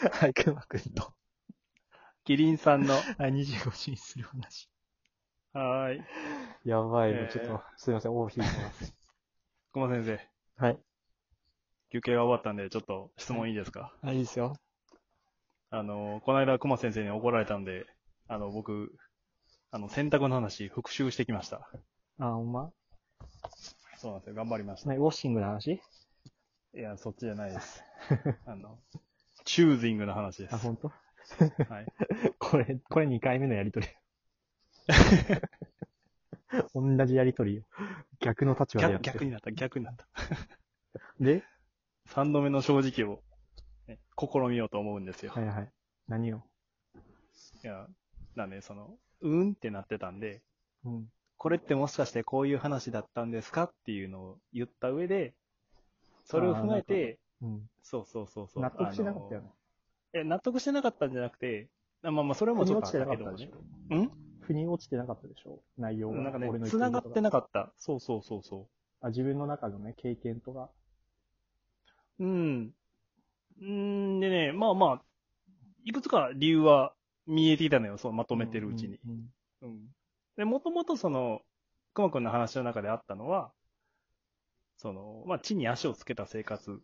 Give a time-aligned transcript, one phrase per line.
[0.00, 1.12] はい、くまくんと。
[2.24, 4.68] キリンさんの、はい、25時にする話。
[5.52, 6.02] はーい。
[6.64, 8.94] やばい、えーちょっと、すいません、大引いてます。
[9.72, 10.20] 熊先生、
[10.56, 10.78] はい。
[11.90, 14.54] 休憩が終わったんで、ちょっと質問いいですか、あ、いいですよ。
[15.70, 17.86] あの、この間熊先生に怒られたんで、
[18.28, 18.92] あの、僕、
[19.70, 21.68] あの、洗濯の話、復習してきました。
[22.18, 22.70] あ、ほんま？
[23.96, 24.34] そうなんですよ。
[24.34, 24.90] 頑張りました。
[24.90, 25.80] ね、ウォッシングの話？
[26.74, 27.82] いや、そっちじゃないです。
[28.46, 28.78] あの、
[29.48, 30.54] チューズイングの話です。
[30.54, 30.92] あ、ほんと
[31.70, 31.86] はい。
[32.38, 33.86] これ、これ2回目のやりとり。
[36.74, 37.62] 同じやりとりよ。
[38.20, 40.06] 逆の立場でやってる逆逆になった、逆になった。
[41.18, 41.42] で？
[42.04, 43.22] 三度目の正直を、
[43.86, 45.32] ね、試みようと思うんですよ。
[45.32, 45.72] はいはい。
[46.08, 46.42] 何を？
[47.64, 47.88] いや、
[48.34, 50.42] なんで、その、うんってなってたんで、
[50.84, 51.10] うん。
[51.38, 55.34] これってもしかしてこういう話だったんですかっていうのを言った上で、
[56.24, 57.70] それを踏まえて、うん。
[57.88, 58.62] そうそうそうそう。
[58.62, 59.46] 納得してなかったよね。
[59.46, 59.52] ね。
[60.20, 61.70] え、納得してなかったんじゃなくて、
[62.02, 66.20] あまあまあ、それもちょっとあったけど腑に落ちてなかったでしょ腑に落ちてなかったでしょ内容が。
[66.20, 67.72] んなんかね繋がってなかった。
[67.78, 68.68] そうそうそうそ
[69.00, 70.70] あ、自分の中のね、経験とか。
[72.18, 72.24] う。
[72.24, 72.74] うん。
[73.60, 75.02] うんでね、まあまあ、
[75.84, 76.92] いくつか理由は
[77.26, 78.98] 見えていたのよ、そうまとめてるうちに。
[79.06, 79.88] うんうん。
[80.36, 81.40] で、もともとその、
[81.94, 83.50] くまくんの話の中であったのは、
[84.76, 86.78] その、まあ、地に足をつけた生活を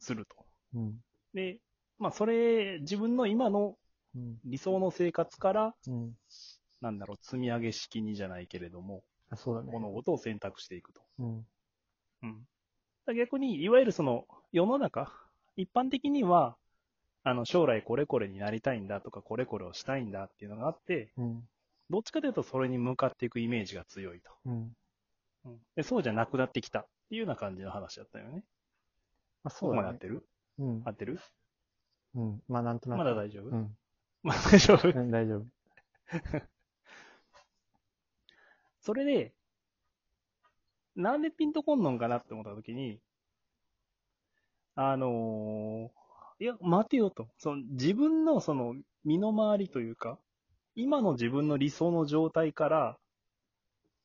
[0.00, 0.44] すると。
[0.74, 0.82] うん。
[0.82, 1.00] うん。
[1.34, 1.60] で、
[1.98, 3.76] まあ、それ、自分の今の
[4.16, 4.38] うん。
[4.44, 6.16] 理想の生活から、うん。
[6.80, 9.70] なんだろう、積み上げ式にじゃないけれども、あ、そうだね。
[9.70, 11.00] 物事を選択していくと。
[11.20, 11.46] うん。
[12.22, 12.48] うん。
[13.06, 15.12] だ逆に、いわゆるその、世の中、
[15.56, 16.56] 一般的には、
[17.22, 21.48] あの、将来これこれになりたいんだとか、これこれをしたいんだっていうのがあって、うん。
[21.90, 24.30] どっちかというとそれに向かっていくイメージが強いと。
[24.46, 24.76] うん。
[25.44, 28.44] うんでそうじゃなくなってきたっていうような感じの話だったよね。
[29.42, 30.06] まあ、そそうだねこまで合って。
[30.08, 30.26] る？
[30.58, 30.90] うん合。
[30.90, 31.20] ってる？
[32.14, 32.42] うん。
[32.48, 32.98] まあ、なんとなく。
[32.98, 33.76] まだ大丈夫、うん。
[34.22, 34.88] まだ大丈夫？
[34.88, 35.46] うん、大丈夫。
[38.80, 39.34] それで、
[40.96, 43.00] なんでピンとこんのんかなって思ったときに、
[44.74, 46.00] あのー
[46.40, 47.28] いや、待てよと。
[47.36, 48.74] その自分のその
[49.04, 50.18] 身の回りというか、
[50.74, 52.98] 今の自分の理想の状態から、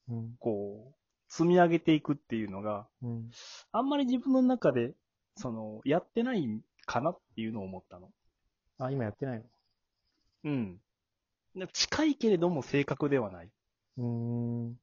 [0.10, 0.36] うん。
[0.40, 0.96] こう、
[1.30, 3.32] 積み上げていくっていうのが、うん。
[3.72, 4.94] あんまり自分の中で、
[5.36, 8.10] その、やってないかなっていうのを思ったの。
[8.80, 9.44] あ、今やってないの？
[10.46, 10.82] うん。
[11.56, 13.50] で近いけれども正確ではない。
[13.98, 14.80] うーん。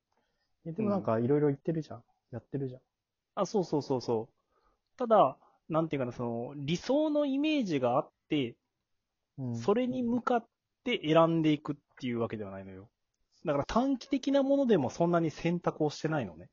[0.64, 2.04] え、でもなんか、いろいろ言ってるじゃん。
[2.30, 2.80] やってるじゃん。
[3.34, 4.34] あ、そうそうそうそう。
[4.96, 5.36] ただ、
[5.68, 8.56] なんていうかな、その、理想のイメージがあって、
[9.38, 9.56] うん。
[9.56, 10.46] それに向かっ
[10.84, 12.88] て選んでいくっていうわけではないのよ。
[13.44, 16.48] だから短期的なものでもそんなに選択をしてないのね。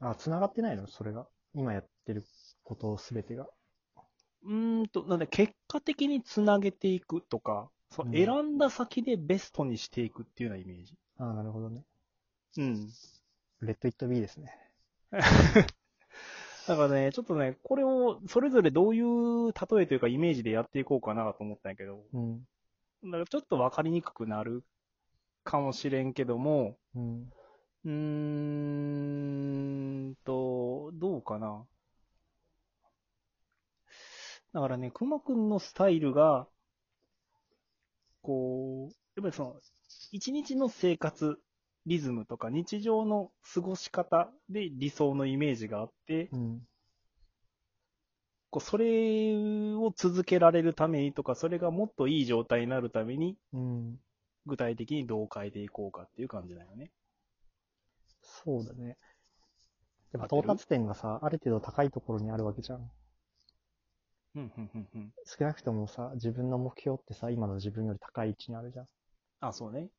[0.00, 0.86] あ、繋がってないの？
[0.86, 1.26] それが。
[1.54, 2.22] 今やってる
[2.64, 3.46] ことすべてが。
[4.42, 10.94] うーんと、なんで結果的につなげていくとか、そのうん選んだ先でベストにしていくっていうようなイメージ。
[11.18, 11.82] あなるほどね。
[12.56, 12.88] うん。
[13.60, 14.52] レッド・イット・ビーですね。
[16.66, 22.38] だからね、ちょっとね、これをそれぞれどういう例えというかイメージでやっていこうかなと思ったんやけど、うん。
[23.04, 24.64] だからちょっとわかりにくくなる
[25.44, 27.30] かもしれんけども、うん。
[27.84, 27.90] うー
[30.10, 31.66] んと、どうかな。
[34.54, 36.46] だからね、くまくんのスタイルが、
[38.22, 39.56] こう、やっぱりその、
[40.12, 41.38] 一日の生活、
[41.86, 46.60] リズムとか日常の過ごし方で理想のイメージがあって、うん。
[48.50, 49.34] こうそれ
[49.74, 53.98] を続けられるためにとか、それがもっといい状態になるために、うん。
[54.46, 56.92] 具体的にどう変えていこうかっていう感じだよね。
[58.22, 58.96] そうだね。
[60.12, 62.88] やっぱ到達点がさ、ある程度高いところにあるわけじゃん。
[64.34, 65.12] うん、うん、うん、うん。
[65.26, 68.88] 少なくともさ、自分の目標ってさ、今の自分より高い位置にあるじゃん。
[69.40, 69.90] あ、そうね。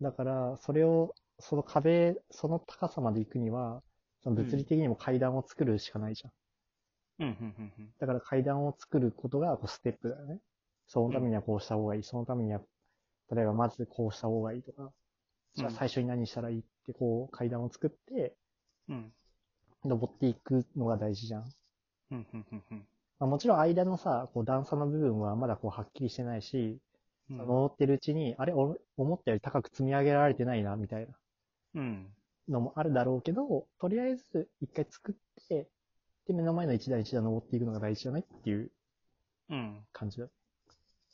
[0.00, 3.82] だから、それを、その壁、その高さまで行くには、
[4.22, 6.32] その物理的にも階段を作るしかないじゃん。
[7.18, 7.94] うん、うん、うん、うん。
[7.98, 10.38] だから階段を作ることがこうステップだよね。
[10.86, 12.02] そのためにはこうした方がいい。
[12.04, 12.60] そのためには、
[13.32, 14.92] 例えばまずこうした方がいいとか、
[15.54, 18.36] じゃあうん最初に何したらいいってこう階段を作って、
[18.88, 19.12] うん。
[19.84, 21.44] 登っていくのが大事じゃん。
[22.10, 22.86] うん、うん、うん、うん。
[23.24, 26.78] まあ、もちろん間のさ、こう段差の部分はまだこうはっきりしてないし、
[27.30, 31.14] うん登ってるうちに、あれ、お思ったより高く積み上げられてないな、みたいな
[31.74, 32.14] うん。
[32.48, 35.14] のもあるだろうけど、とりあえず一回作っ
[35.48, 35.68] て、
[36.26, 38.70] で、目の前の一段一段登っていくのが大事じゃないっていう
[39.48, 39.86] うん。
[39.92, 40.28] 感じだ。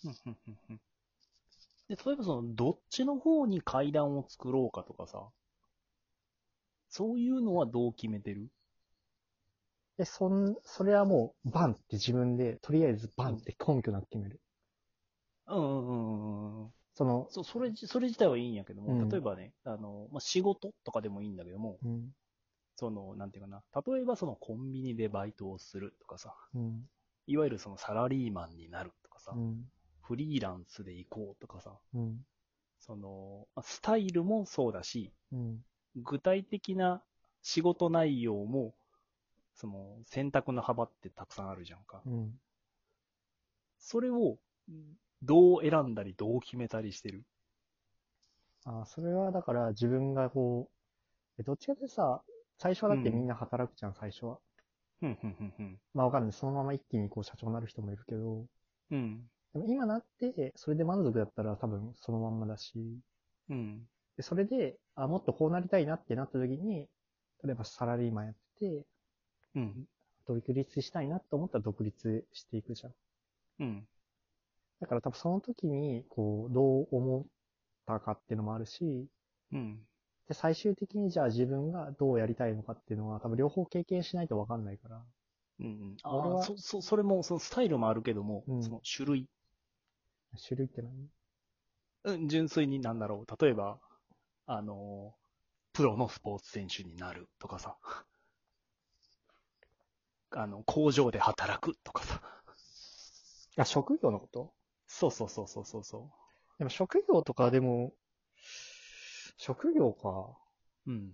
[0.05, 0.81] うんうんうんうん
[1.89, 5.29] で、例えばその、どっちの方に階段を作ろうかとかさ、
[6.91, 8.51] そういうのはどう決めてる？
[10.01, 14.41] え、そん、それはもう、バンって自分で、とりあえずバンって根拠なく決める。
[15.47, 16.73] うんうんうんうん。
[16.95, 19.09] その、そう、それ、それ自体はいいんやけども、うん。
[19.09, 22.15] 例えばね、あの、まあ、仕事とかでもいいんだけども、うん、
[22.77, 26.89] その、なんていうかな、例えばそのコンビニでバイトをするとかさ、うん、
[27.27, 29.65] いわゆるそのサラリーマンになるとかさ、うん、
[30.01, 32.25] フリーランスで行こうとかさ、うん、
[32.79, 35.59] その、まあスタイルもそうだし、うん、
[35.97, 37.03] 具体的な
[37.43, 38.75] 仕事内容も、
[39.61, 42.01] その選択の幅ってたくさんあるじゃんか。
[42.07, 42.31] うん。
[43.79, 44.39] それを
[45.23, 47.25] どう選んだりどう決めたりしてる？
[48.65, 50.71] あ、それはだから自分がこ
[51.39, 52.23] う、えどっちかってさ、
[52.59, 54.39] 最初はだってみんな働くじゃん、最初は。
[55.01, 55.79] ふんふんふんふん。
[55.93, 56.33] まあわかんない。
[56.33, 58.47] そのまま一気にこう社長になる人もいるけど、
[58.91, 59.21] うん。
[59.53, 62.73] でも今なって、それで満足だったら多分そのまんまだし、
[63.51, 63.83] うん。
[64.17, 66.87] でそれで、あ、もっとこうなりたいなってなった時に、
[67.43, 68.87] 例えばサラリーマンやってて、
[69.55, 69.89] うん。
[70.27, 72.95] 独立したいなって思ったら独立していくじゃん。
[73.61, 73.89] うん。
[74.81, 77.25] だから多分その時に、こう、どう思っ
[77.87, 79.09] たかっていうのもあるし、
[79.53, 79.79] うん。
[80.29, 85.03] で、最終的にじゃあ自分がどうやりたいのかっていうのは多分両方経験しないとわかんないから。
[85.61, 85.97] うんうん。
[86.05, 89.29] 俺はああ、そ、そ、それも、そのスタイルもあるけども、うんその種類。
[90.47, 91.11] 種類って何？
[92.05, 93.45] うん、純粋になんだろう。
[93.45, 93.79] 例えば、
[94.47, 95.15] あの、
[95.73, 97.77] プロのスポーツ選手になるとかさ。
[100.33, 102.21] あの、工場で働くとかさ。
[103.57, 104.53] あ、職業のこと？
[104.87, 106.11] そうそうそうそうそうそ
[106.59, 107.93] でも職業とかでも、
[109.37, 110.39] 職業か。
[110.87, 110.91] う。
[110.91, 111.13] うん。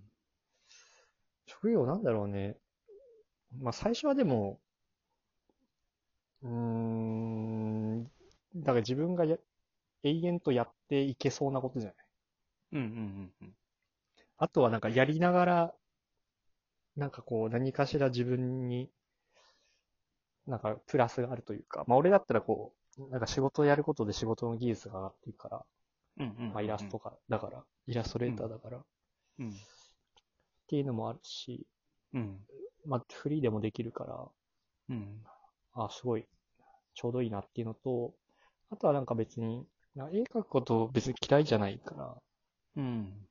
[1.47, 2.57] 職業なんだろうね。
[3.59, 4.61] まあ最初はでも、
[6.41, 8.09] うーん、だ
[8.67, 9.37] から自分がや
[10.03, 11.97] 永遠とやっていけそうなことじゃない？
[12.73, 13.53] うんうんうんうん。
[14.37, 15.75] あとはなんかやりながら、
[16.97, 18.91] なんかこう何かしら自分に、
[20.47, 25.65] なんかプラスがあるというか、まあ俺だったらこう、なんか仕事をやることで仕事の技術が上がっていくから、
[26.19, 26.53] うんうんうんうん。
[26.53, 28.85] まあイラストか、だから、イラストレーターだから、っ
[29.39, 29.53] うん。
[30.67, 31.65] ていうのもあるし、
[32.13, 32.39] うん。
[32.85, 34.27] まあフリーでもできるから、
[34.89, 35.21] うん。
[35.73, 36.25] あ、すごい、
[36.95, 38.13] ちょうどいいなっていうのと、
[38.69, 39.65] あとはなんか別に、
[39.95, 42.15] な絵描くこと別に嫌いじゃないから、
[42.77, 43.27] うん。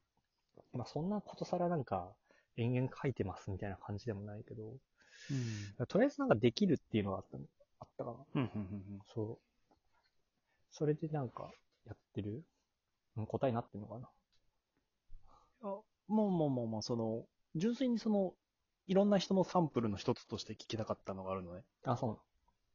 [0.73, 2.13] まあそんなことさらなんか
[2.57, 4.75] 延々描いてますみたいな感じでもないけど、
[5.31, 5.87] うん。
[5.87, 7.39] とりあえずなんかできるっていうのがあった
[7.81, 8.17] あったかな。
[8.35, 8.43] うん。
[8.43, 9.01] うん。
[9.15, 9.39] そう。
[10.71, 11.51] それでなんか
[11.87, 12.45] やってる、
[13.17, 14.09] うん、答えになってんのかな。
[15.63, 15.67] あ
[16.09, 17.25] もうもうもうもう、その、
[17.55, 18.35] 純粋にその、
[18.87, 21.63] いろんな人のサンプルの一つとして聞きたかったのがあるのね。
[21.85, 22.19] あ、そう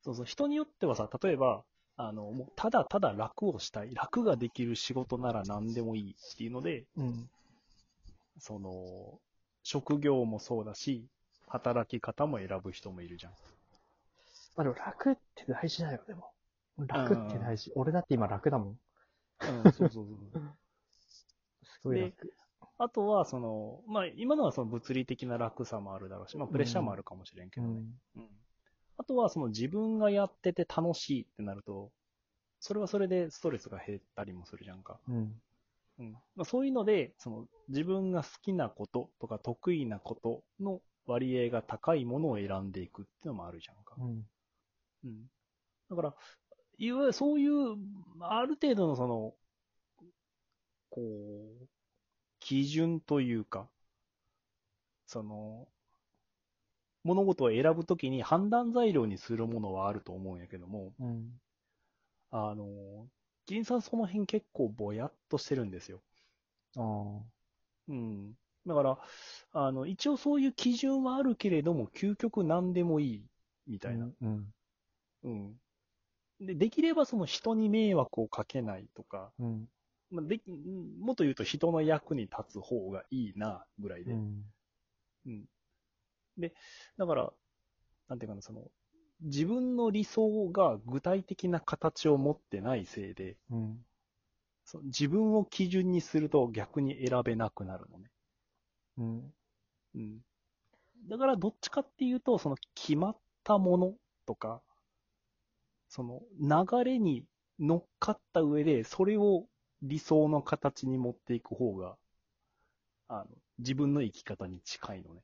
[0.04, 1.64] そうそう、人によってはさ、例えば、
[1.96, 6.86] あの、もうただただ楽をしたい、楽ができる仕事なら何でもいいっていうので。
[6.98, 7.30] うん。
[8.40, 9.20] その、
[9.64, 11.06] 職業もそうだし、
[11.52, 13.34] 働き方も選ぶ人もいるじゃん。
[14.56, 16.32] まあでも楽って大事だよ、でも。
[16.78, 17.72] 楽って大事。
[17.76, 18.68] 俺だって今楽だもん。
[18.70, 20.42] うん、そうそうそう。
[21.64, 22.34] すごい楽。
[22.78, 27.84] あとは、その、まあ、今のはその物理的な楽さもあるだろうし、まあ、プレッシャーもあるかもしれんけどね。
[28.16, 28.22] うん。
[28.22, 28.30] うん。
[28.98, 31.92] あとは、その自分がやってて楽しいってなると、
[32.60, 35.00] それはそれでストレスが減ったりもするじゃんか。
[35.08, 35.42] うん。
[36.00, 36.12] うん。
[36.36, 40.82] まあ、そういうので、その自分が好きなこととか得意なことの
[41.12, 43.96] 割合が高いものを選んでいくっていうのもあるじゃんか。
[43.98, 44.26] うん。
[45.06, 45.28] うん。
[45.90, 46.16] だから、
[46.78, 47.78] いわゆるそういう、
[48.22, 49.36] ある程度のその、
[50.90, 51.68] こう、
[52.40, 53.70] 基準というか、
[55.06, 55.68] その、
[57.04, 61.42] 物事を選ぶときに判断材料にするものはあると思うんやけども、うん。
[62.32, 63.08] あの、
[63.46, 66.02] 銀さんその辺結構ぼやっとしてるんですよ。
[66.76, 66.84] ああ。
[67.90, 68.34] うん。
[68.66, 69.00] だから、
[69.54, 73.26] あの、一応そういう基準はあるけれども、究極何でもいい、
[73.68, 74.06] みたいな。
[74.22, 74.54] うん。
[75.24, 75.62] うん。
[76.40, 79.68] で、できればその人に迷惑をかけないとか、うん。
[80.12, 80.42] まあ、で
[81.00, 84.12] もっと言うと人の役に立つ方がいいな、ぐらいで。
[84.12, 84.44] うん。
[85.26, 85.46] うん。
[86.38, 86.54] で、
[86.98, 87.34] だから、
[88.10, 88.62] なんていうかな、その、
[89.22, 93.86] 自分の理想が具体的な形を持ってないせいで、うん。
[94.66, 98.10] その自分を基準にすると逆に選べなくなるのね。
[98.98, 99.34] うん。
[99.96, 100.22] うん。
[101.10, 103.96] だからどっちかっていうと、その決まったもの
[104.26, 104.62] とか、
[105.90, 107.24] その流れに
[107.60, 109.46] 乗っかった上で、それを
[109.84, 111.98] 理想の形に持っていく方が、
[113.10, 113.28] あの、
[113.60, 115.22] 自分の生き方に近いのね。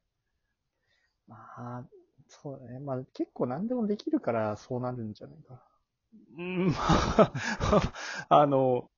[1.27, 1.85] まあ、
[2.27, 2.79] そうだね。
[2.79, 5.61] まあ結構何でもできるからそうなるんじゃないか
[6.37, 7.33] うん、まあ、
[8.29, 8.89] あの、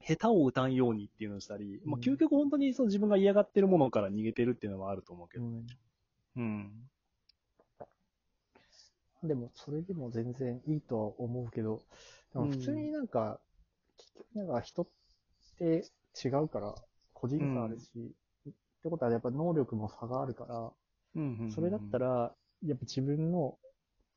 [0.00, 5.44] 下手を打たんようにっていうのをしたり、まあ、うん究極本当にその自分が嫌がってるものから逃げてるっていうのはあると思うけな。
[5.44, 5.66] ど、ん。
[6.36, 6.90] うん。
[9.22, 11.82] でも、それでも全然いいとは思うけど、
[12.32, 13.38] でも普通になんか、
[13.98, 14.86] 結局なんか人っ
[15.58, 15.84] て
[16.24, 16.74] 違うから、
[17.12, 18.14] 個人差あるし、
[18.48, 18.52] っ
[18.82, 20.72] てことはやっぱ能力も差があるから、
[21.16, 23.58] うんうんうんそれだった、ら、やっぱ自分の、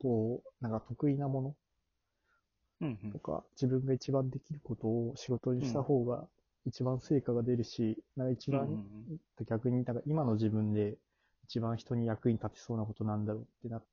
[0.01, 1.55] こう、なんか得意なもの
[2.83, 6.27] うんうんとか、自分が一番できることを仕事にした方が
[6.65, 10.95] 一番成果が出るし、なんか一番、うんうんうん逆に、なんか今の自分で
[11.45, 13.83] 一番人に役に立てそうなことなんだろうってなっ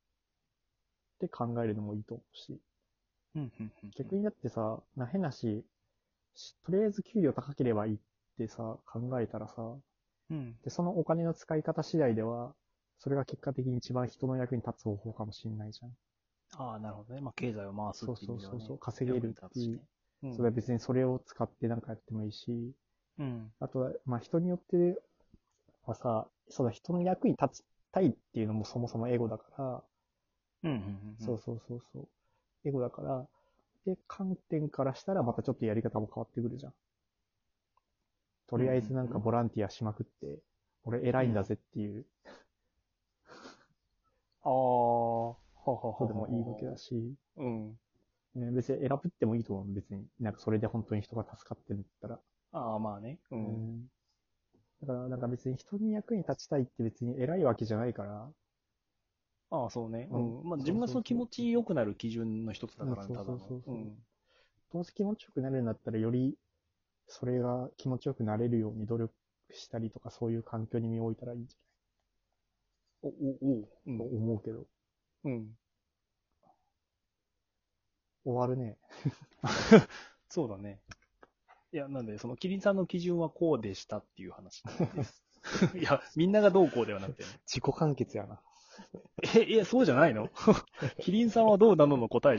[1.18, 2.60] て考えるのもいいと思うし、
[3.34, 5.64] うんうんうん逆にだってさ、な変なし、
[6.34, 7.98] しとりあえず給料高ければいいっ
[8.38, 9.62] てさ、考えたらさ、
[10.30, 10.56] うん。
[10.62, 12.54] で、そのお金の使い方次第では、
[12.98, 15.90] それが結果的に一番人の役に立つ方法かもしれないじゃん。
[16.60, 17.20] ああ、なるほどね。
[17.22, 18.58] まあ、経済を回すっていう意味では、ね。
[18.58, 19.80] そうそうそうそう稼げるっていう。
[20.22, 22.72] うんそれは別にそれを使ってなんかやってもいいし、
[23.18, 23.50] うん。
[23.58, 25.00] あとは、まあ人によって
[25.86, 29.82] はさ、その人の役に立ちたいっていうのもそもそもエゴだから、
[30.62, 31.16] うんうんうん。
[31.18, 32.08] そうそうそうそう。
[32.68, 33.26] エゴだから、
[33.86, 36.72] で、観点からしたらまたちょっとやり方も変わってくるじゃん。
[38.46, 40.38] とりあえずなんかボランティアしまくって、
[40.84, 42.04] 俺偉いんだぜっていう
[44.42, 47.78] ああ、ははことでもいいわけだし、うん。
[48.34, 49.72] ね、別に選ぶってもいいと思う。
[49.72, 50.04] 別に。
[50.18, 52.20] なんかそれで本当に人が助かってるんだったら。
[52.52, 53.18] ああ、まあね。
[53.30, 53.36] う。
[53.36, 53.88] うんん
[54.82, 58.30] だからなんか別に人に役に立ちたいって別に偉いわけじゃないから、
[59.50, 60.08] ああ、そうね。
[60.10, 60.48] ううんん。
[60.48, 63.92] まあ、自分がその気持ち良くなる基準の一つだからね、うんただのそうそうそうそううん。
[64.72, 66.36] どうせ気持ちよくなるんだったらより
[67.08, 69.14] それが気持ちよくなれるように努力
[69.52, 71.56] したりとかそういう環境に身を置いたらいいんじ
[73.02, 73.10] お、お、
[73.42, 73.68] おう。
[73.86, 74.66] ゃないと思うけど、
[75.24, 75.56] うん。
[78.24, 78.76] 終わるね。
[80.28, 80.80] そうだね。
[81.72, 85.24] いや、なんで、その、キリンさんの基準はこうでしたっていう話です。
[85.78, 87.28] いや、みんながどうこうではなくてね。
[87.46, 88.40] 自己完結やな。
[89.36, 90.28] え、いや、そうじゃないの？
[91.00, 92.38] キリンさんはどうなのの答え